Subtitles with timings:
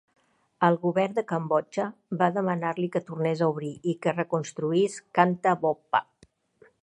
[0.67, 1.85] El govern de Cambodja
[2.21, 6.03] va demanar-li que tornes a obrir i que reconstruís Kantha Bopha.